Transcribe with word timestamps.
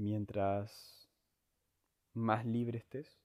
mientras 0.00 1.10
más 2.14 2.46
libre 2.46 2.78
estés, 2.78 3.20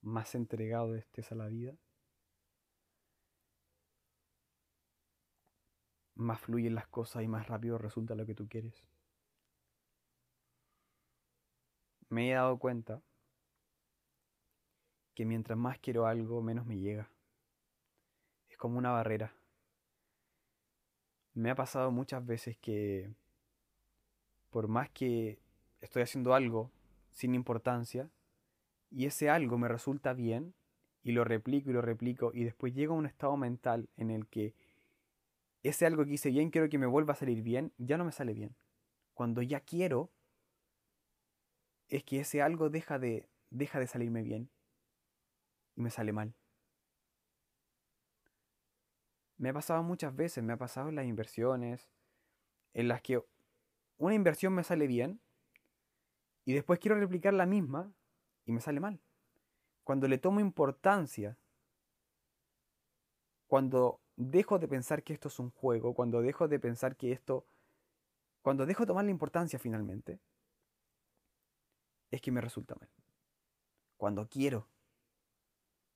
más 0.00 0.34
entregado 0.34 0.96
estés 0.96 1.30
a 1.32 1.34
la 1.34 1.48
vida, 1.48 1.76
más 6.14 6.40
fluyen 6.40 6.74
las 6.74 6.86
cosas 6.88 7.22
y 7.22 7.28
más 7.28 7.46
rápido 7.46 7.76
resulta 7.76 8.14
lo 8.14 8.24
que 8.24 8.34
tú 8.34 8.48
quieres. 8.48 8.82
Me 12.08 12.30
he 12.30 12.34
dado 12.34 12.58
cuenta 12.58 13.02
que 15.14 15.26
mientras 15.26 15.58
más 15.58 15.78
quiero 15.78 16.06
algo, 16.06 16.42
menos 16.42 16.64
me 16.64 16.78
llega. 16.78 17.10
Es 18.48 18.56
como 18.56 18.78
una 18.78 18.92
barrera. 18.92 19.34
Me 21.34 21.50
ha 21.50 21.54
pasado 21.54 21.90
muchas 21.90 22.24
veces 22.24 22.56
que 22.58 23.14
por 24.50 24.68
más 24.68 24.90
que 24.90 25.41
estoy 25.82 26.02
haciendo 26.02 26.32
algo 26.32 26.70
sin 27.10 27.34
importancia 27.34 28.08
y 28.90 29.06
ese 29.06 29.28
algo 29.28 29.58
me 29.58 29.68
resulta 29.68 30.14
bien 30.14 30.54
y 31.02 31.12
lo 31.12 31.24
replico 31.24 31.70
y 31.70 31.72
lo 31.72 31.82
replico 31.82 32.30
y 32.32 32.44
después 32.44 32.72
llego 32.72 32.94
a 32.94 32.98
un 32.98 33.06
estado 33.06 33.36
mental 33.36 33.90
en 33.96 34.10
el 34.10 34.26
que 34.28 34.54
ese 35.62 35.84
algo 35.84 36.04
que 36.04 36.14
hice 36.14 36.30
bien 36.30 36.50
quiero 36.50 36.68
que 36.68 36.78
me 36.78 36.86
vuelva 36.86 37.12
a 37.12 37.16
salir 37.16 37.42
bien, 37.42 37.72
ya 37.78 37.96
no 37.96 38.04
me 38.04 38.12
sale 38.12 38.32
bien. 38.32 38.56
Cuando 39.14 39.42
ya 39.42 39.60
quiero 39.60 40.10
es 41.88 42.04
que 42.04 42.20
ese 42.20 42.40
algo 42.40 42.70
deja 42.70 42.98
de 42.98 43.28
deja 43.50 43.78
de 43.78 43.86
salirme 43.86 44.22
bien 44.22 44.50
y 45.76 45.82
me 45.82 45.90
sale 45.90 46.12
mal. 46.12 46.34
Me 49.36 49.48
ha 49.48 49.52
pasado 49.52 49.82
muchas 49.82 50.14
veces, 50.14 50.42
me 50.44 50.52
ha 50.52 50.56
pasado 50.56 50.88
en 50.88 50.94
las 50.94 51.06
inversiones, 51.06 51.90
en 52.72 52.86
las 52.86 53.02
que 53.02 53.20
una 53.98 54.14
inversión 54.14 54.54
me 54.54 54.62
sale 54.62 54.86
bien 54.86 55.20
y 56.44 56.52
después 56.52 56.78
quiero 56.78 56.98
replicar 56.98 57.34
la 57.34 57.46
misma 57.46 57.92
y 58.44 58.52
me 58.52 58.60
sale 58.60 58.80
mal. 58.80 59.00
Cuando 59.84 60.08
le 60.08 60.18
tomo 60.18 60.40
importancia, 60.40 61.36
cuando 63.46 64.00
dejo 64.16 64.58
de 64.58 64.68
pensar 64.68 65.02
que 65.02 65.12
esto 65.12 65.28
es 65.28 65.38
un 65.38 65.50
juego, 65.50 65.94
cuando 65.94 66.20
dejo 66.22 66.48
de 66.48 66.58
pensar 66.58 66.96
que 66.96 67.12
esto, 67.12 67.46
cuando 68.42 68.66
dejo 68.66 68.84
de 68.84 68.88
tomar 68.88 69.04
la 69.04 69.10
importancia 69.10 69.58
finalmente, 69.58 70.20
es 72.10 72.20
que 72.20 72.30
me 72.30 72.40
resulta 72.40 72.74
mal. 72.74 72.88
Cuando 73.96 74.28
quiero, 74.28 74.68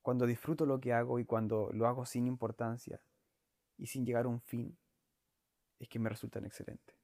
cuando 0.02 0.27
disfruto 0.27 0.67
lo 0.67 0.80
que 0.80 0.92
hago 0.92 1.19
y 1.19 1.24
cuando 1.24 1.70
lo 1.72 1.86
hago 1.86 2.06
sin 2.06 2.27
importancia 2.27 3.00
y 3.77 3.86
sin 3.86 4.06
llegar 4.06 4.24
a 4.24 4.28
un 4.28 4.41
fin, 4.41 4.77
es 5.78 5.89
que 5.89 5.98
me 5.98 6.08
resultan 6.08 6.44
excelentes. 6.44 6.95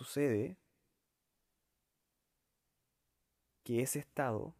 Sucede 0.00 0.56
que 3.62 3.82
ese 3.82 3.98
estado 3.98 4.54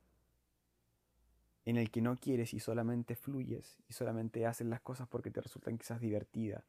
en 1.64 1.78
el 1.78 1.90
que 1.90 2.02
no 2.02 2.18
quieres 2.18 2.52
y 2.52 2.60
solamente 2.60 3.16
fluyes 3.16 3.78
y 3.88 3.94
solamente 3.94 4.44
haces 4.44 4.66
las 4.66 4.82
cosas 4.82 5.08
porque 5.08 5.30
te 5.30 5.40
resultan 5.40 5.78
quizás 5.78 5.98
divertidas 5.98 6.62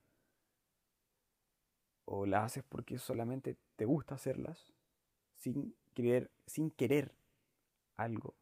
o 2.06 2.26
las 2.26 2.46
haces 2.46 2.64
porque 2.64 2.98
solamente 2.98 3.58
te 3.76 3.84
gusta 3.84 4.16
hacerlas 4.16 4.72
sin 5.36 5.76
querer, 5.94 6.32
sin 6.48 6.72
querer 6.72 7.14
algo. 7.98 8.36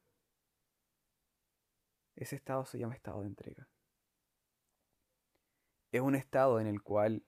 Ese 2.15 2.35
estado 2.35 2.67
se 2.67 2.77
llama 2.77 2.93
estado 2.93 3.21
de 3.21 3.27
entrega. 3.29 3.67
Es 5.91 6.01
un 6.01 6.13
estado 6.13 6.59
en 6.59 6.67
el 6.67 6.83
cual 6.83 7.23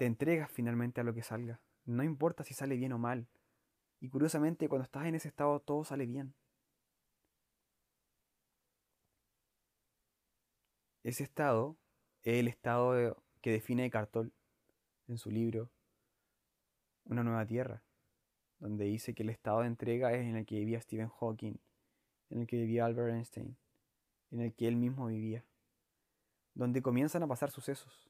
te 0.00 0.06
entregas 0.06 0.50
finalmente 0.50 1.02
a 1.02 1.04
lo 1.04 1.12
que 1.12 1.22
salga. 1.22 1.60
No 1.84 2.02
importa 2.02 2.42
si 2.42 2.54
sale 2.54 2.74
bien 2.74 2.94
o 2.94 2.98
mal. 2.98 3.28
Y 4.00 4.08
curiosamente 4.08 4.66
cuando 4.66 4.84
estás 4.84 5.04
en 5.04 5.14
ese 5.14 5.28
estado 5.28 5.60
todo 5.60 5.84
sale 5.84 6.06
bien. 6.06 6.34
Ese 11.02 11.22
estado 11.22 11.76
es 12.22 12.40
el 12.40 12.48
estado 12.48 13.22
que 13.42 13.50
define 13.50 13.90
Cartol 13.90 14.32
en 15.06 15.18
su 15.18 15.30
libro 15.30 15.70
Una 17.04 17.22
nueva 17.22 17.44
tierra, 17.44 17.82
donde 18.58 18.86
dice 18.86 19.14
que 19.14 19.22
el 19.22 19.28
estado 19.28 19.60
de 19.60 19.66
entrega 19.66 20.14
es 20.14 20.22
en 20.22 20.36
el 20.36 20.46
que 20.46 20.60
vivía 20.60 20.80
Stephen 20.80 21.10
Hawking, 21.10 21.60
en 22.30 22.40
el 22.40 22.46
que 22.46 22.56
vivía 22.56 22.86
Albert 22.86 23.16
Einstein, 23.16 23.54
en 24.30 24.40
el 24.40 24.54
que 24.54 24.66
él 24.66 24.76
mismo 24.76 25.08
vivía, 25.08 25.44
donde 26.54 26.80
comienzan 26.80 27.22
a 27.22 27.28
pasar 27.28 27.50
sucesos, 27.50 28.09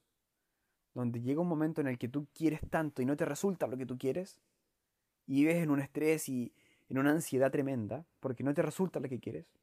donde 0.94 1.20
llega 1.20 1.40
un 1.40 1.48
momento 1.48 1.80
en 1.80 1.86
el 1.86 1.98
que 1.98 2.08
tú 2.08 2.26
quieres 2.34 2.60
tanto 2.68 3.02
y 3.02 3.06
no 3.06 3.16
te 3.16 3.24
resulta 3.24 3.66
lo 3.66 3.76
que 3.76 3.86
tú 3.86 3.98
quieres, 3.98 4.40
y 5.26 5.34
vives 5.34 5.62
en 5.62 5.70
un 5.70 5.80
estrés 5.80 6.28
y 6.28 6.52
en 6.88 6.98
una 6.98 7.10
ansiedad 7.10 7.52
tremenda, 7.52 8.06
porque 8.18 8.42
no 8.42 8.52
te 8.52 8.62
resulta 8.62 8.98
lo 8.98 9.08
que 9.08 9.20
quieres. 9.20 9.54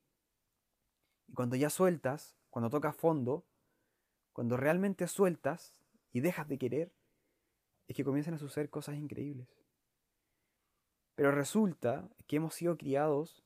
Y 1.28 1.34
cuando 1.34 1.56
ya 1.56 1.70
sueltas, 1.70 2.38
cuando 2.50 2.70
tocas 2.70 2.96
fondo, 2.96 3.46
cuando 4.32 4.56
realmente 4.56 5.08
sueltas 5.08 5.82
y 6.14 6.22
dejas 6.22 6.48
de 6.48 6.58
querer, 6.58 6.94
es 7.88 7.96
que 7.96 8.04
comienzan 8.04 8.36
a 8.36 8.38
suceder 8.38 8.70
cosas 8.70 8.96
increíbles. 8.96 9.48
Pero 11.16 11.32
resulta 11.32 12.10
que 12.28 12.38
hemos 12.38 12.54
sido 12.54 12.78
criados 12.78 13.44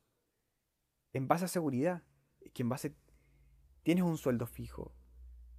en 1.14 1.28
base 1.28 1.46
a 1.46 1.48
seguridad, 1.48 2.04
que 2.54 2.64
en 2.64 2.70
base 2.70 2.96
tienes 3.84 4.04
un 4.04 4.18
sueldo 4.18 4.46
fijo, 4.46 4.94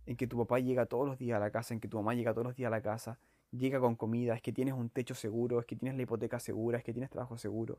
en 0.06 0.16
que 0.16 0.26
tu 0.26 0.38
papá 0.38 0.58
llega 0.58 0.86
todos 0.86 1.06
los 1.06 1.18
días 1.18 1.36
a 1.36 1.40
la 1.40 1.50
casa, 1.50 1.74
en 1.74 1.80
que 1.80 1.88
tu 1.88 1.96
mamá 1.96 2.14
llega 2.14 2.32
todos 2.32 2.46
los 2.46 2.56
días 2.56 2.68
a 2.68 2.70
la 2.70 2.82
casa, 2.82 3.18
llega 3.50 3.80
con 3.80 3.94
comida, 3.94 4.34
es 4.34 4.42
que 4.42 4.52
tienes 4.52 4.74
un 4.74 4.90
techo 4.90 5.14
seguro, 5.14 5.60
es 5.60 5.66
que 5.66 5.76
tienes 5.76 5.96
la 5.96 6.02
hipoteca 6.02 6.40
segura, 6.40 6.78
es 6.78 6.84
que 6.84 6.92
tienes 6.92 7.10
trabajo 7.10 7.38
seguro. 7.38 7.78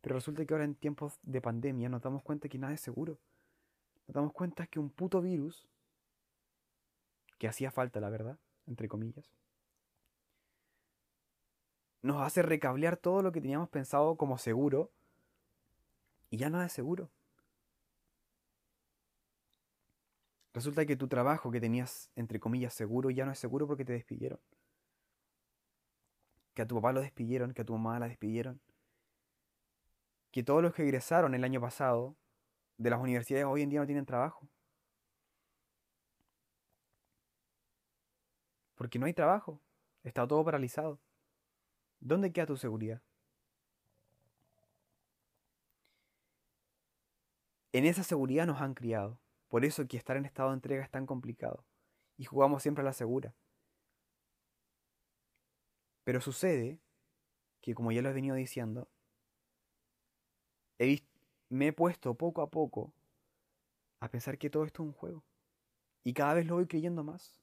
Pero 0.00 0.14
resulta 0.14 0.44
que 0.44 0.54
ahora 0.54 0.64
en 0.64 0.74
tiempos 0.74 1.18
de 1.22 1.40
pandemia 1.40 1.88
nos 1.88 2.02
damos 2.02 2.22
cuenta 2.22 2.48
que 2.48 2.58
nada 2.58 2.72
es 2.72 2.80
seguro. 2.80 3.18
Nos 4.06 4.14
damos 4.14 4.32
cuenta 4.32 4.66
que 4.66 4.80
un 4.80 4.90
puto 4.90 5.20
virus, 5.20 5.68
que 7.38 7.48
hacía 7.48 7.70
falta 7.70 8.00
la 8.00 8.10
verdad, 8.10 8.38
entre 8.66 8.88
comillas, 8.88 9.30
nos 12.02 12.22
hace 12.22 12.42
recablear 12.42 12.96
todo 12.96 13.22
lo 13.22 13.30
que 13.30 13.40
teníamos 13.40 13.68
pensado 13.68 14.16
como 14.16 14.38
seguro 14.38 14.90
y 16.30 16.38
ya 16.38 16.48
nada 16.48 16.66
es 16.66 16.72
seguro. 16.72 17.10
Resulta 20.52 20.84
que 20.84 20.96
tu 20.96 21.06
trabajo 21.06 21.50
que 21.50 21.60
tenías, 21.60 22.10
entre 22.16 22.40
comillas, 22.40 22.74
seguro 22.74 23.10
ya 23.10 23.24
no 23.24 23.32
es 23.32 23.38
seguro 23.38 23.66
porque 23.66 23.84
te 23.84 23.92
despidieron. 23.92 24.40
Que 26.54 26.62
a 26.62 26.66
tu 26.66 26.74
papá 26.74 26.92
lo 26.92 27.00
despidieron, 27.00 27.54
que 27.54 27.62
a 27.62 27.64
tu 27.64 27.72
mamá 27.72 27.98
la 28.00 28.08
despidieron. 28.08 28.60
Que 30.32 30.42
todos 30.42 30.62
los 30.62 30.74
que 30.74 30.82
egresaron 30.82 31.34
el 31.34 31.44
año 31.44 31.60
pasado 31.60 32.16
de 32.78 32.90
las 32.90 33.00
universidades 33.00 33.46
hoy 33.46 33.62
en 33.62 33.70
día 33.70 33.80
no 33.80 33.86
tienen 33.86 34.06
trabajo. 34.06 34.48
Porque 38.74 38.98
no 38.98 39.06
hay 39.06 39.12
trabajo. 39.12 39.60
Está 40.02 40.26
todo 40.26 40.44
paralizado. 40.44 40.98
¿Dónde 42.00 42.32
queda 42.32 42.46
tu 42.46 42.56
seguridad? 42.56 43.02
En 47.72 47.84
esa 47.84 48.02
seguridad 48.02 48.46
nos 48.46 48.60
han 48.60 48.74
criado. 48.74 49.20
Por 49.50 49.64
eso 49.64 49.86
que 49.88 49.96
estar 49.96 50.16
en 50.16 50.24
estado 50.24 50.50
de 50.50 50.54
entrega 50.54 50.84
es 50.84 50.90
tan 50.90 51.06
complicado. 51.06 51.66
Y 52.16 52.24
jugamos 52.24 52.62
siempre 52.62 52.82
a 52.82 52.84
la 52.84 52.92
segura. 52.92 53.34
Pero 56.04 56.20
sucede 56.20 56.80
que, 57.60 57.74
como 57.74 57.90
ya 57.90 58.00
lo 58.00 58.08
he 58.08 58.12
venido 58.12 58.36
diciendo, 58.36 58.88
me 61.48 61.66
he 61.66 61.72
puesto 61.72 62.14
poco 62.14 62.42
a 62.42 62.50
poco 62.50 62.94
a 63.98 64.08
pensar 64.08 64.38
que 64.38 64.48
todo 64.48 64.64
esto 64.64 64.82
es 64.84 64.88
un 64.88 64.92
juego. 64.94 65.24
Y 66.04 66.14
cada 66.14 66.34
vez 66.34 66.46
lo 66.46 66.54
voy 66.54 66.66
creyendo 66.66 67.02
más. 67.02 67.42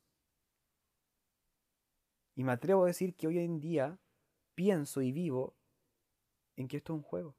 Y 2.36 2.44
me 2.44 2.54
atrevo 2.54 2.86
a 2.86 2.88
decir 2.88 3.16
que 3.16 3.28
hoy 3.28 3.40
en 3.40 3.60
día 3.60 4.00
pienso 4.56 5.02
y 5.02 5.12
vivo 5.12 5.56
en 6.56 6.70
que 6.70 6.78
esto 6.78 6.94
es 6.94 6.98
un 6.98 7.04
juego. 7.04 7.36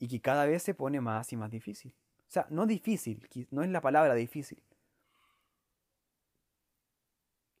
Y 0.00 0.08
que 0.08 0.20
cada 0.20 0.44
vez 0.44 0.64
se 0.64 0.74
pone 0.74 1.00
más 1.00 1.32
y 1.32 1.36
más 1.36 1.50
difícil. 1.50 1.94
O 2.28 2.32
sea, 2.34 2.46
no 2.50 2.66
difícil, 2.66 3.28
no 3.50 3.62
es 3.62 3.70
la 3.70 3.80
palabra 3.80 4.14
difícil. 4.14 4.62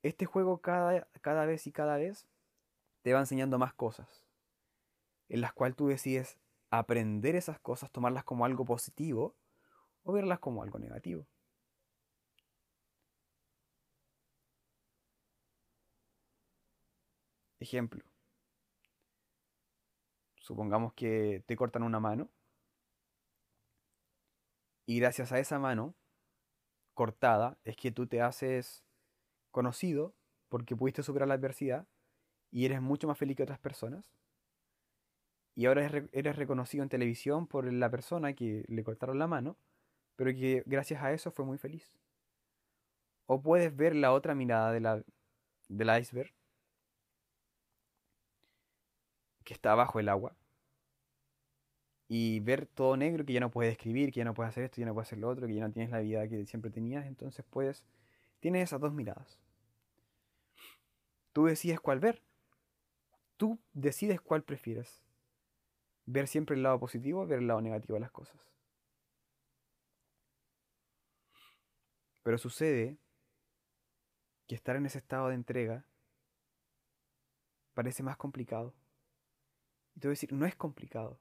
Este 0.02 0.26
juego 0.26 0.58
cada, 0.60 1.08
cada 1.20 1.46
vez 1.46 1.66
y 1.66 1.72
cada 1.72 1.96
vez 1.96 2.26
te 3.02 3.12
va 3.12 3.20
enseñando 3.20 3.58
más 3.58 3.72
cosas, 3.74 4.26
en 5.28 5.40
las 5.40 5.52
cuales 5.52 5.76
tú 5.76 5.88
decides 5.88 6.38
aprender 6.70 7.36
esas 7.36 7.58
cosas, 7.60 7.90
tomarlas 7.90 8.24
como 8.24 8.44
algo 8.44 8.64
positivo 8.64 9.34
o 10.02 10.12
verlas 10.12 10.40
como 10.40 10.62
algo 10.62 10.78
negativo. 10.78 11.26
Ejemplo. 17.60 18.04
Supongamos 20.36 20.92
que 20.92 21.42
te 21.46 21.56
cortan 21.56 21.82
una 21.82 22.00
mano 22.00 22.28
y 24.86 24.98
gracias 24.98 25.32
a 25.32 25.38
esa 25.38 25.58
mano 25.58 25.94
cortada 26.94 27.58
es 27.64 27.76
que 27.76 27.90
tú 27.90 28.06
te 28.06 28.20
haces 28.20 28.84
conocido 29.50 30.14
porque 30.48 30.76
pudiste 30.76 31.02
superar 31.02 31.28
la 31.28 31.34
adversidad 31.34 31.86
y 32.50 32.64
eres 32.66 32.80
mucho 32.80 33.08
más 33.08 33.18
feliz 33.18 33.36
que 33.36 33.42
otras 33.42 33.58
personas. 33.58 34.12
Y 35.56 35.66
ahora 35.66 35.86
eres, 36.12 36.36
reconocido 36.36 36.82
en 36.82 36.88
televisión 36.88 37.46
por 37.46 37.72
la 37.72 37.90
persona 37.90 38.34
que 38.34 38.64
le 38.68 38.84
cortaron 38.84 39.18
la 39.18 39.26
mano, 39.26 39.56
pero 40.16 40.32
que 40.32 40.62
gracias 40.66 41.02
a 41.02 41.12
eso 41.12 41.30
fue 41.30 41.44
muy 41.44 41.58
feliz. 41.58 41.92
O 43.26 43.40
puedes 43.40 43.74
ver 43.74 43.94
la 43.94 44.12
otra 44.12 44.34
mirada 44.34 44.72
de 44.72 44.80
la, 44.80 45.02
del 45.68 46.00
iceberg, 46.00 46.32
que 49.44 49.54
está 49.54 49.74
bajo 49.74 50.00
el 50.00 50.08
agua, 50.08 50.36
y 52.16 52.38
ver 52.38 52.66
todo 52.66 52.96
negro, 52.96 53.24
que 53.26 53.32
ya 53.32 53.40
no 53.40 53.50
puedes 53.50 53.72
escribir, 53.72 54.12
que 54.12 54.18
ya 54.18 54.24
no 54.24 54.34
puedes 54.34 54.50
hacer 54.50 54.62
esto, 54.62 54.80
ya 54.80 54.86
no 54.86 54.94
puedes 54.94 55.08
hacer 55.08 55.18
lo 55.18 55.28
otro, 55.28 55.48
que 55.48 55.54
ya 55.56 55.66
no 55.66 55.72
tienes 55.72 55.90
la 55.90 55.98
vida 55.98 56.28
que 56.28 56.46
siempre 56.46 56.70
tenías, 56.70 57.06
entonces 57.06 57.44
puedes, 57.50 57.84
tienes 58.38 58.62
esas 58.62 58.80
dos 58.80 58.92
miradas. 58.92 59.40
Tú 61.32 61.46
decides 61.46 61.80
cuál 61.80 61.98
ver. 61.98 62.22
Tú 63.36 63.58
decides 63.72 64.20
cuál 64.20 64.44
prefieres. 64.44 65.02
Ver 66.06 66.28
siempre 66.28 66.54
el 66.54 66.62
lado 66.62 66.78
positivo 66.78 67.22
o 67.22 67.26
ver 67.26 67.40
el 67.40 67.48
lado 67.48 67.60
negativo 67.60 67.94
de 67.94 68.02
las 68.02 68.12
cosas. 68.12 68.36
Pero 72.22 72.38
sucede 72.38 72.96
que 74.46 74.54
estar 74.54 74.76
en 74.76 74.86
ese 74.86 74.98
estado 74.98 75.30
de 75.30 75.34
entrega 75.34 75.84
parece 77.74 78.04
más 78.04 78.16
complicado. 78.16 78.72
Y 79.96 79.98
te 79.98 80.06
voy 80.06 80.12
a 80.12 80.14
decir, 80.14 80.32
no 80.32 80.46
es 80.46 80.54
complicado. 80.54 81.18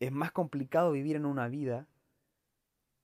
Es 0.00 0.10
más 0.10 0.32
complicado 0.32 0.92
vivir 0.92 1.16
en 1.16 1.26
una 1.26 1.48
vida 1.48 1.86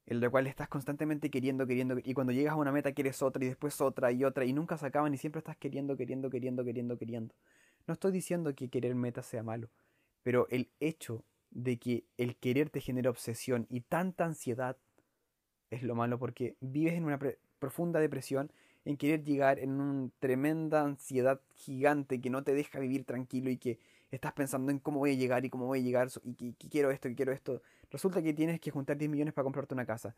en 0.06 0.20
la 0.20 0.31
cual 0.31 0.46
estás 0.46 0.69
constantemente 0.69 1.31
queriendo, 1.31 1.66
queriendo, 1.66 1.96
y 2.02 2.14
cuando 2.14 2.32
llegas 2.32 2.54
a 2.54 2.56
una 2.56 2.72
meta 2.72 2.93
quieres 2.93 3.22
otra 3.22 3.44
y 3.44 3.48
después 3.48 3.81
otra 3.81 4.12
y 4.12 4.25
otra 4.25 4.44
y 4.44 4.52
nunca 4.52 4.78
se 4.78 4.87
acaban 4.87 5.12
y 5.12 5.19
siempre 5.19 5.40
estás 5.40 5.56
queriendo, 5.56 5.96
queriendo, 5.96 6.31
queriendo, 6.31 6.64
queriendo, 6.64 6.96
queriendo. 6.96 7.34
No 7.87 7.94
estoy 7.94 8.12
diciendo 8.12 8.54
que 8.54 8.69
querer 8.69 8.94
metas 8.94 9.26
sea 9.26 9.43
malo, 9.43 9.69
pero 10.22 10.46
el 10.48 10.70
hecho 10.81 11.25
de 11.50 11.78
que 11.78 12.04
el 12.16 12.37
querer 12.37 12.70
te 12.70 12.81
genera 12.81 13.10
obsesión 13.10 13.66
y 13.69 13.81
tanta 13.81 14.25
ansiedad 14.25 14.76
es 15.70 15.82
lo 15.82 15.94
malo 15.94 16.19
porque 16.19 16.56
vives 16.60 16.94
en 16.94 17.04
una 17.04 17.19
profunda 17.58 17.99
depresión 17.99 18.50
en 18.84 18.96
querer 18.96 19.25
llegar 19.25 19.58
en 19.58 19.81
una 19.81 20.10
tremenda 20.20 20.82
ansiedad 20.82 21.40
gigante 21.54 22.20
que 22.20 22.31
no 22.31 22.44
te 22.44 22.54
deja 22.54 22.78
vivir 22.78 23.04
tranquilo 23.04 23.50
y 23.50 23.56
que 23.56 23.81
estás 24.10 24.32
pensando 24.32 24.70
en 24.72 24.78
cómo 24.78 24.98
voy 25.00 25.12
a 25.12 25.14
llegar 25.14 25.44
y 25.44 25.50
cómo 25.50 25.66
voy 25.66 25.80
a 25.80 25.82
llegar 25.82 26.08
y 26.24 26.34
que, 26.54 26.68
quiero 26.68 26.90
esto 26.90 27.08
y 27.08 27.14
quiero 27.14 27.32
esto. 27.32 27.62
Resulta 27.90 28.22
que 28.22 28.32
tienes 28.34 28.60
que 28.60 28.70
juntar 28.70 28.96
10 28.96 29.10
millones 29.10 29.34
para 29.34 29.44
comprarte 29.44 29.74
una 29.74 29.86
casa. 29.86 30.14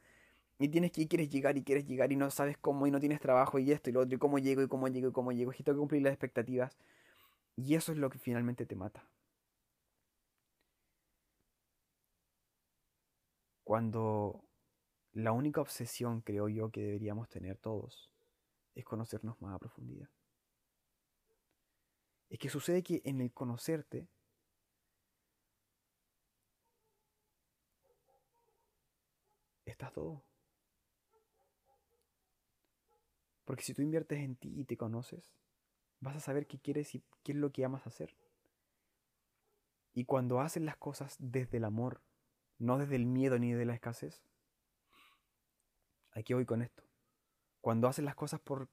Y 0.58 0.68
tienes 0.68 0.92
que 0.92 1.02
y 1.02 1.08
quieres 1.08 1.30
llegar 1.30 1.56
y 1.56 1.62
quieres 1.64 1.86
llegar 1.86 2.12
y 2.12 2.16
no 2.16 2.30
sabes 2.30 2.58
cómo 2.58 2.86
y 2.86 2.90
no 2.90 3.00
tienes 3.00 3.20
trabajo 3.20 3.58
y 3.58 3.72
esto 3.72 3.90
y 3.90 3.92
lo 3.92 4.00
otro 4.00 4.16
y 4.16 4.18
cómo 4.18 4.38
llego 4.38 4.62
y 4.62 4.68
cómo 4.68 4.88
llego 4.88 5.08
y 5.08 5.12
cómo 5.12 5.32
llego. 5.32 5.52
Y 5.52 5.62
tengo 5.62 5.76
que 5.76 5.80
cumplir 5.80 6.02
las 6.02 6.12
expectativas. 6.12 6.76
Y 7.56 7.74
eso 7.74 7.92
es 7.92 7.98
lo 7.98 8.10
que 8.10 8.18
finalmente 8.18 8.66
te 8.66 8.76
mata. 8.76 9.04
Cuando 13.64 14.42
la 15.12 15.32
única 15.32 15.60
obsesión, 15.60 16.22
creo 16.22 16.48
yo, 16.48 16.70
que 16.70 16.82
deberíamos 16.82 17.28
tener 17.28 17.58
todos 17.58 18.10
es 18.74 18.84
conocernos 18.84 19.40
más 19.42 19.54
a 19.54 19.58
profundidad. 19.58 20.08
Es 22.28 22.38
que 22.38 22.50
sucede 22.50 22.82
que 22.82 23.00
en 23.04 23.20
el 23.20 23.32
conocerte 23.32 24.08
estás 29.64 29.92
todo. 29.92 30.24
Porque 33.44 33.62
si 33.62 33.72
tú 33.72 33.80
inviertes 33.80 34.18
en 34.18 34.36
ti 34.36 34.52
y 34.60 34.64
te 34.64 34.76
conoces, 34.76 35.32
vas 36.00 36.16
a 36.16 36.20
saber 36.20 36.46
qué 36.46 36.58
quieres 36.58 36.94
y 36.94 37.02
qué 37.22 37.32
es 37.32 37.38
lo 37.38 37.50
que 37.50 37.64
amas 37.64 37.86
hacer. 37.86 38.14
Y 39.94 40.04
cuando 40.04 40.40
haces 40.40 40.62
las 40.62 40.76
cosas 40.76 41.16
desde 41.18 41.56
el 41.56 41.64
amor, 41.64 42.02
no 42.58 42.76
desde 42.76 42.96
el 42.96 43.06
miedo 43.06 43.38
ni 43.38 43.52
de 43.52 43.64
la 43.64 43.74
escasez, 43.74 44.22
aquí 46.12 46.34
voy 46.34 46.44
con 46.44 46.60
esto. 46.60 46.84
Cuando 47.62 47.88
haces 47.88 48.04
las 48.04 48.14
cosas 48.14 48.40
por, 48.40 48.68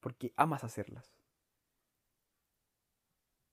porque 0.00 0.32
amas 0.36 0.62
hacerlas 0.62 1.12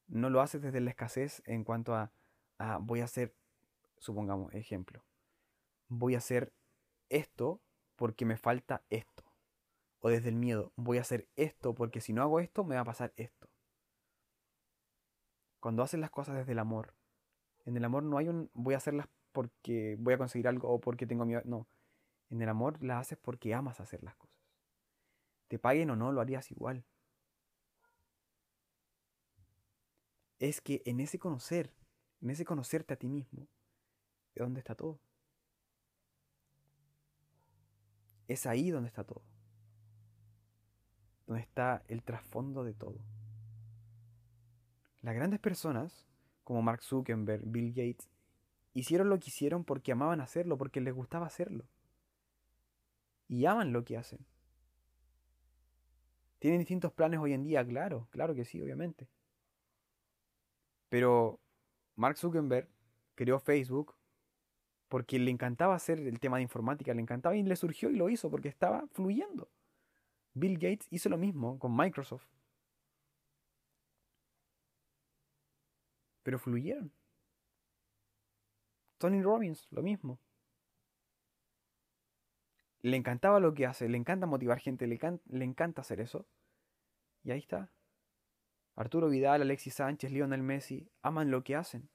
no 0.09 0.29
lo 0.29 0.41
haces 0.41 0.61
desde 0.61 0.81
la 0.81 0.89
escasez 0.89 1.41
en 1.45 1.63
cuanto 1.63 1.95
a, 1.95 2.11
voy 2.81 3.01
a 3.01 3.06
hacer, 3.06 3.35
supongamos, 3.97 4.53
ejemplo, 4.53 5.06
voy 5.88 6.15
a 6.15 6.17
hacer 6.17 6.53
esto 7.09 7.61
porque 7.95 8.25
me 8.25 8.38
falta 8.38 8.83
esto. 8.89 9.23
O 10.01 10.09
desde 10.09 10.29
el 10.29 10.35
miedo, 10.35 10.71
voy 10.75 10.97
a 10.97 11.01
hacer 11.01 11.27
esto 11.35 11.75
porque 11.75 12.01
si 12.01 12.13
no 12.13 12.21
hago 12.21 12.39
esto 12.39 12.63
me 12.63 12.75
va 12.75 12.81
a 12.81 12.85
pasar 12.85 13.13
esto. 13.17 13.50
Cuando 15.59 15.83
haces 15.83 16.00
las 16.00 16.09
cosas 16.09 16.35
desde 16.35 16.53
el 16.53 16.59
amor, 16.59 16.95
en 17.65 17.75
el 17.75 17.83
amor 17.83 18.03
no 18.03 18.17
hay 18.17 18.29
un 18.29 18.50
voy 18.53 18.73
a 18.73 18.77
hacerlas 18.77 19.07
porque 19.33 19.97
voy 20.00 20.13
a 20.13 20.17
conseguir 20.17 20.47
algo 20.47 20.69
o 20.69 20.79
porque 20.79 21.06
tengo 21.06 21.25
miedo. 21.25 21.41
No, 21.44 21.67
en 22.29 22.41
el 22.41 22.50
amor 22.50 22.81
las 22.81 23.01
haces 23.01 23.17
porque 23.17 23.53
amas 23.53 23.79
hacer 23.79 24.01
las 24.03 24.15
cosas. 24.15 24.38
Te 25.50 25.59
paguen 25.59 25.89
o 25.89 25.95
no, 25.95 26.11
lo 26.11 26.21
harías 26.21 26.50
igual. 26.51 26.85
Es 30.39 30.62
que 30.62 30.81
en 30.86 31.00
ese 31.00 31.19
conocer, 31.19 31.74
en 32.21 32.30
ese 32.30 32.45
conocerte 32.45 32.94
a 32.94 32.97
ti 32.97 33.07
mismo, 33.07 33.47
es 34.36 34.41
donde 34.41 34.59
está 34.59 34.75
todo. 34.75 35.00
Es 38.27 38.45
ahí 38.45 38.71
donde 38.71 38.88
está 38.88 39.03
todo. 39.03 39.24
Donde 41.27 41.41
está 41.41 41.83
el 41.88 42.03
trasfondo 42.03 42.63
de 42.63 42.74
todo. 42.74 43.00
Las 45.01 45.15
grandes 45.15 45.39
personas, 45.39 46.07
como 46.44 46.62
Mark 46.62 46.83
Zuckerberg, 46.83 47.44
Bill 47.45 47.69
Gates, 47.69 48.09
hicieron 48.74 49.09
lo 49.09 49.19
que 49.19 49.27
hicieron 49.27 49.63
porque 49.63 49.92
amaban 49.92 50.21
hacerlo, 50.21 50.57
porque 50.57 50.81
les 50.81 50.94
gustaba 50.94 51.25
hacerlo. 51.25 51.65
Y 53.27 53.45
aman 53.45 53.74
lo 53.74 53.83
que 53.83 53.97
hacen. 53.97 54.25
¿Tienen 56.39 56.59
distintos 56.59 56.94
planes 56.94 57.19
hoy 57.19 57.33
en 57.33 57.44
día? 57.44 57.65
Claro, 57.65 58.07
claro 58.12 58.33
que 58.33 58.45
sí, 58.45 58.62
obviamente. 58.62 59.07
Pero 60.89 61.39
Mark 61.95 62.18
Zuckerberg 62.18 62.68
creó 63.15 63.39
Facebook 63.39 63.95
porque 64.88 65.19
le 65.19 65.31
encantaba 65.31 65.75
hacer 65.75 66.00
el 66.00 66.19
tema 66.19 66.38
de 66.38 66.44
informática, 66.44 66.94
le 66.94 67.01
encantaba 67.01 67.36
y 67.36 67.44
le 67.44 67.56
surgió 67.56 67.89
y 67.91 67.95
lo 67.95 68.09
hizo 68.09 68.30
porque 68.30 68.50
estaba 68.50 68.88
fluyendo. 68.88 69.50
Bill 70.33 70.56
Gates 70.56 70.88
hizo 70.89 71.09
lo 71.09 71.18
mismo 71.18 71.59
con 71.59 71.75
Microsoft. 71.75 72.27
Pero 76.23 76.40
fluyeron. 76.40 76.92
Tony 78.97 79.21
Robbins, 79.21 79.68
lo 79.71 79.81
mismo. 79.81 80.19
Le 82.81 82.97
encantaba 82.97 83.40
lo 83.40 83.54
que 83.54 83.66
hace, 83.66 83.90
le 83.90 83.97
encanta 83.97 84.25
motivar 84.25 84.59
gente, 84.59 84.87
le, 84.87 84.99
le 85.28 85.45
encanta 85.45 85.81
hacer 85.81 85.99
eso. 86.02 86.25
Y 87.23 87.31
ahí 87.31 87.40
está. 87.40 87.71
Arturo 88.80 89.09
Vidal, 89.09 89.42
Alexis 89.42 89.74
Sánchez, 89.74 90.09
Lionel 90.09 90.42
Messi 90.42 90.90
aman 91.02 91.30
lo 91.31 91.44
que 91.44 91.57
hacen. 91.57 91.90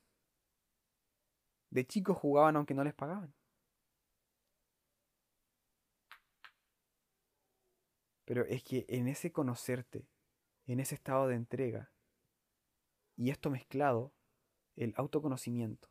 De 1.71 1.87
chicos 1.87 2.19
jugaban 2.19 2.57
aunque 2.57 2.75
no 2.75 2.85
les 2.85 2.93
pagaban. 2.93 3.35
Pero 8.27 8.45
es 8.45 8.63
que 8.63 8.85
en 8.91 9.09
ese 9.09 9.33
conocerte, 9.33 10.07
en 10.67 10.79
ese 10.79 10.95
estado 10.95 11.27
de 11.27 11.37
entrega, 11.37 11.91
y 13.17 13.31
esto 13.31 13.49
mezclado, 13.49 14.13
el 14.77 14.93
autoconocimiento 14.99 15.89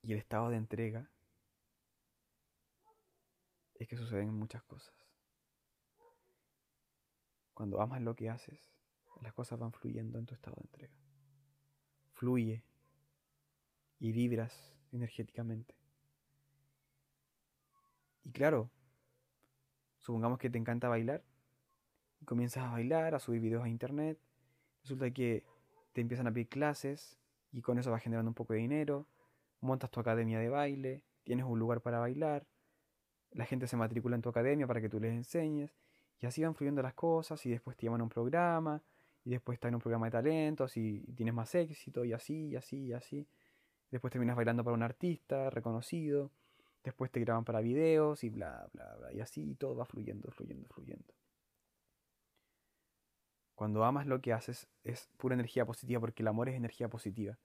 y 0.00 0.14
el 0.14 0.18
estado 0.20 0.48
de 0.48 0.56
entrega, 0.56 1.10
es 3.74 3.86
que 3.86 3.96
suceden 3.98 4.32
muchas 4.32 4.62
cosas. 4.62 5.07
Cuando 7.58 7.80
amas 7.80 8.00
lo 8.00 8.14
que 8.14 8.30
haces, 8.30 8.70
las 9.20 9.32
cosas 9.32 9.58
van 9.58 9.72
fluyendo 9.72 10.20
en 10.20 10.26
tu 10.26 10.32
estado 10.32 10.54
de 10.54 10.62
entrega. 10.62 10.94
Fluye 12.12 12.62
y 13.98 14.12
vibras 14.12 14.76
energéticamente. 14.92 15.74
Y 18.22 18.30
claro, 18.30 18.70
supongamos 19.98 20.38
que 20.38 20.50
te 20.50 20.56
encanta 20.56 20.88
bailar 20.88 21.24
y 22.20 22.26
comienzas 22.26 22.62
a 22.62 22.70
bailar, 22.70 23.16
a 23.16 23.18
subir 23.18 23.40
videos 23.40 23.64
a 23.64 23.68
internet. 23.68 24.20
Resulta 24.82 25.10
que 25.10 25.44
te 25.94 26.00
empiezan 26.00 26.28
a 26.28 26.32
pedir 26.32 26.48
clases 26.48 27.18
y 27.50 27.60
con 27.60 27.80
eso 27.80 27.90
vas 27.90 28.04
generando 28.04 28.30
un 28.30 28.36
poco 28.36 28.52
de 28.52 28.60
dinero. 28.60 29.08
Montas 29.58 29.90
tu 29.90 29.98
academia 29.98 30.38
de 30.38 30.48
baile, 30.48 31.02
tienes 31.24 31.44
un 31.44 31.58
lugar 31.58 31.80
para 31.80 31.98
bailar. 31.98 32.46
La 33.32 33.46
gente 33.46 33.66
se 33.66 33.76
matricula 33.76 34.14
en 34.14 34.22
tu 34.22 34.28
academia 34.28 34.68
para 34.68 34.80
que 34.80 34.88
tú 34.88 35.00
les 35.00 35.12
enseñes 35.12 35.72
y 36.20 36.26
así 36.26 36.42
van 36.42 36.54
fluyendo 36.54 36.82
las 36.82 36.94
cosas 36.94 37.44
y 37.46 37.50
después 37.50 37.76
te 37.76 37.86
llaman 37.86 38.00
a 38.00 38.04
un 38.04 38.10
programa 38.10 38.82
y 39.24 39.30
después 39.30 39.56
estás 39.56 39.68
en 39.68 39.76
un 39.76 39.80
programa 39.80 40.06
de 40.06 40.12
talentos 40.12 40.76
y 40.76 41.00
tienes 41.14 41.34
más 41.34 41.54
éxito 41.54 42.04
y 42.04 42.12
así, 42.12 42.48
y 42.48 42.56
así, 42.56 42.86
y 42.86 42.92
así. 42.92 43.28
Después 43.90 44.12
terminas 44.12 44.36
bailando 44.36 44.64
para 44.64 44.74
un 44.74 44.82
artista 44.82 45.50
reconocido 45.50 46.30
Después 46.84 47.10
te 47.10 47.20
graban 47.20 47.44
para 47.44 47.60
videos 47.60 48.24
y 48.24 48.30
bla, 48.30 48.68
bla, 48.72 48.96
bla. 48.96 49.12
Y 49.12 49.20
así 49.20 49.54
todo 49.56 49.76
va 49.76 49.84
fluyendo, 49.84 50.30
fluyendo, 50.30 50.68
fluyendo. 50.68 51.14
Cuando 53.54 53.84
amas 53.84 54.06
lo 54.06 54.20
que 54.20 54.32
haces 54.32 54.68
es 54.84 55.10
pura 55.16 55.34
energía 55.34 55.66
positiva 55.66 56.00
porque 56.00 56.22
el 56.22 56.28
amor 56.28 56.48
es 56.48 56.54
energía 56.54 56.88
positiva. 56.88 57.38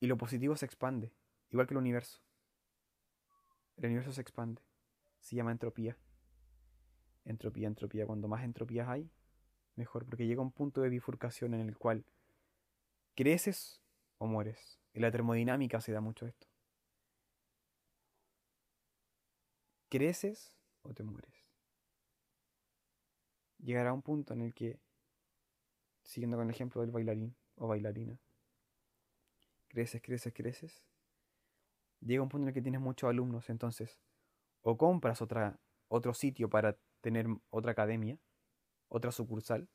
Y 0.00 0.06
lo 0.06 0.18
positivo 0.18 0.56
se 0.56 0.66
expande, 0.66 1.14
igual 1.50 1.66
que 1.66 1.74
el 1.74 1.78
universo. 1.78 2.20
El 3.76 3.86
universo 3.86 4.12
se 4.12 4.20
expande. 4.20 4.65
Se 5.26 5.34
llama 5.34 5.50
entropía. 5.50 5.98
Entropía, 7.24 7.66
entropía. 7.66 8.06
Cuando 8.06 8.28
más 8.28 8.44
entropías 8.44 8.86
hay, 8.86 9.10
mejor. 9.74 10.06
Porque 10.06 10.24
llega 10.24 10.40
un 10.40 10.52
punto 10.52 10.82
de 10.82 10.88
bifurcación 10.88 11.52
en 11.52 11.68
el 11.68 11.76
cual 11.76 12.04
creces 13.16 13.82
o 14.18 14.28
mueres. 14.28 14.78
En 14.92 15.02
la 15.02 15.10
termodinámica 15.10 15.80
se 15.80 15.90
da 15.90 16.00
mucho 16.00 16.28
esto. 16.28 16.46
¿Creces 19.88 20.56
o 20.82 20.94
te 20.94 21.02
mueres? 21.02 21.34
Llegará 23.58 23.92
un 23.92 24.02
punto 24.02 24.32
en 24.32 24.42
el 24.42 24.54
que, 24.54 24.78
siguiendo 26.04 26.36
con 26.36 26.46
el 26.46 26.54
ejemplo 26.54 26.82
del 26.82 26.92
bailarín 26.92 27.34
o 27.56 27.66
bailarina, 27.66 28.20
creces, 29.66 30.00
creces, 30.02 30.32
creces. 30.32 30.84
Llega 31.98 32.22
un 32.22 32.28
punto 32.28 32.44
en 32.44 32.48
el 32.50 32.54
que 32.54 32.62
tienes 32.62 32.80
muchos 32.80 33.10
alumnos, 33.10 33.50
entonces 33.50 33.98
o 34.68 34.76
compras 34.76 35.22
otro 35.88 36.12
sitio 36.12 36.50
para 36.50 36.76
tener 37.00 37.28
otra 37.50 37.70
academia, 37.70 38.18
otra 38.88 39.12
sucursal, 39.12 39.68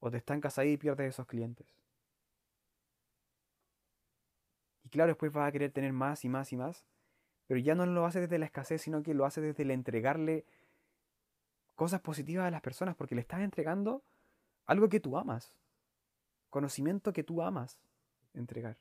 o 0.00 0.10
te 0.10 0.16
estancas 0.16 0.58
ahí 0.58 0.72
y 0.72 0.76
pierdes 0.76 1.10
esos 1.10 1.28
clientes. 1.28 1.78
Y 4.82 4.88
claro, 4.88 5.12
después 5.12 5.32
vas 5.32 5.48
a 5.48 5.52
querer 5.52 5.70
tener 5.70 5.92
más 5.92 6.24
y 6.24 6.28
más 6.28 6.52
y 6.52 6.56
más, 6.56 6.84
pero 7.46 7.60
ya 7.60 7.76
no 7.76 7.86
lo 7.86 8.04
haces 8.04 8.22
desde 8.22 8.40
la 8.40 8.46
escasez, 8.46 8.82
sino 8.82 9.00
que 9.04 9.14
lo 9.14 9.26
haces 9.26 9.44
desde 9.44 9.62
el 9.62 9.70
entregarle 9.70 10.44
cosas 11.76 12.00
positivas 12.00 12.46
a 12.46 12.50
las 12.50 12.62
personas, 12.62 12.96
porque 12.96 13.14
le 13.14 13.20
estás 13.20 13.42
entregando 13.42 14.02
algo 14.66 14.88
que 14.88 14.98
tú 14.98 15.16
amas, 15.16 15.56
conocimiento 16.50 17.12
que 17.12 17.22
tú 17.22 17.42
amas 17.42 17.78
entregar. 18.34 18.76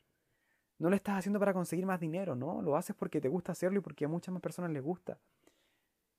No 0.80 0.89
lo 0.89 0.96
estás 0.96 1.20
haciendo 1.20 1.39
para 1.39 1.53
conseguir 1.53 1.86
más 1.86 2.00
dinero, 2.00 2.36
no, 2.36 2.62
lo 2.62 2.75
haces 2.75 2.96
porque 2.96 3.22
te 3.22 3.30
gusta 3.30 3.51
hacerlo 3.51 3.80
y 3.80 3.82
porque 3.82 4.06
a 4.06 4.08
muchas 4.08 4.34
más 4.34 4.42
personas 4.42 4.72
les 4.72 4.84
gusta. 4.84 5.18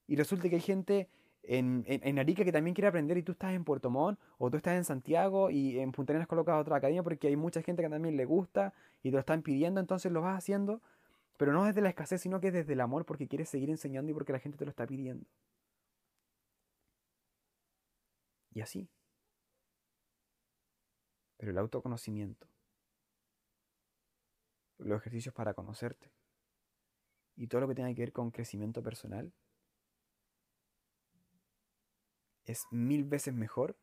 Y 0.07 0.17
resulta 0.17 0.49
que 0.49 0.57
hay 0.57 0.61
gente 0.61 1.09
en, 1.43 1.85
en, 1.87 2.19
Arica 2.19 2.45
que 2.45 2.53
también 2.53 2.75
quiere 2.75 2.89
aprender 2.89 3.17
y 3.19 3.23
tú 3.23 3.33
estás 3.33 3.53
en 3.53 3.65
Puerto 3.65 3.91
Montt 3.91 4.19
o 4.39 4.51
tú 4.51 4.57
estás 4.57 4.77
en 4.77 4.85
Santiago 4.85 5.51
y 5.51 5.79
en 5.79 5.93
Punta 5.93 6.13
Arenas 6.13 6.29
colocas 6.29 6.61
otra 6.61 6.77
academia 6.77 7.03
porque 7.03 7.29
hay 7.29 7.37
mucha 7.37 7.63
gente 7.63 7.83
que 7.83 7.89
también 7.89 8.17
le 8.17 8.25
gusta 8.25 8.73
y 9.03 9.11
te 9.11 9.13
lo 9.13 9.21
están 9.21 9.43
pidiendo, 9.43 9.81
entonces 9.81 10.11
lo 10.13 10.23
vas 10.23 10.39
haciendo, 10.39 10.81
pero 11.37 11.53
no 11.53 11.65
desde 11.65 11.81
la 11.83 11.91
escasez, 11.91 12.21
sino 12.23 12.41
que 12.41 12.51
desde 12.51 12.73
el 12.73 12.81
amor 12.81 13.05
porque 13.05 13.29
quieres 13.29 13.49
seguir 13.49 13.71
enseñando 13.71 14.11
y 14.13 14.15
porque 14.15 14.33
la 14.33 14.39
gente 14.39 14.59
te 14.59 14.65
lo 14.65 14.71
está 14.71 14.87
pidiendo. 14.87 15.27
Y 18.55 18.61
así. 18.61 18.89
Pero 21.37 21.51
el 21.51 21.59
autoconocimiento, 21.59 22.47
los 24.79 25.01
ejercicios 25.01 25.35
para 25.35 25.55
conocerte 25.55 26.11
y 27.37 27.47
todo 27.47 27.63
lo 27.63 27.69
que 27.69 27.75
tenga 27.75 27.95
que 27.95 28.03
ver 28.03 28.13
con 28.13 28.31
crecimiento 28.31 28.83
personal 28.83 29.33
es 32.45 32.67
mil 32.71 33.05
veces 33.05 33.35
mejor 33.35 33.77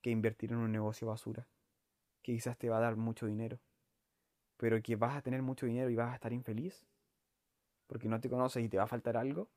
que 0.00 0.10
invertir 0.10 0.52
en 0.52 0.58
un 0.58 0.72
negocio 0.72 1.08
basura, 1.08 1.46
que 2.22 2.32
quizás 2.32 2.58
te 2.58 2.68
va 2.68 2.78
a 2.78 2.80
dar 2.80 2.96
mucho 2.96 3.26
dinero, 3.26 3.60
pero 4.56 4.80
que 4.82 4.96
vas 4.96 5.16
a 5.16 5.22
tener 5.22 5.42
mucho 5.42 5.66
dinero 5.66 5.90
y 5.90 5.96
vas 5.96 6.12
a 6.12 6.14
estar 6.14 6.32
infeliz 6.32 6.86
porque 7.86 8.08
no 8.08 8.20
te 8.20 8.30
conoces 8.30 8.64
y 8.64 8.68
te 8.68 8.78
va 8.78 8.84
a 8.84 8.88
faltar 8.88 9.16
algo, 9.16 9.50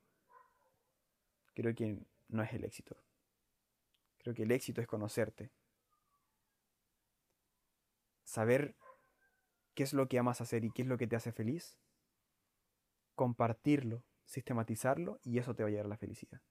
creo 1.54 1.74
que 1.74 1.98
no 2.28 2.44
es 2.44 2.54
el 2.54 2.66
éxito. 2.66 2.96
Creo 4.18 4.36
que 4.36 4.44
el 4.44 4.52
éxito 4.52 4.82
es 4.82 4.88
conocerte. 4.88 5.50
Saber 8.26 8.76
qué 9.78 9.84
es 9.84 9.94
lo 9.94 10.08
que 10.08 10.18
amas 10.18 10.42
hacer 10.42 10.66
y 10.66 10.72
qué 10.72 10.82
es 10.82 10.88
lo 10.88 10.98
que 10.98 11.06
te 11.06 11.16
hace 11.16 11.32
feliz. 11.32 11.78
Compartirlo, 13.14 14.04
sistematizarlo 14.26 15.20
y 15.24 15.38
eso 15.38 15.54
te 15.54 15.62
va 15.62 15.70
a 15.70 15.70
llevar 15.70 15.86
a 15.86 15.90
la 15.90 15.98
felicidad. 15.98 16.42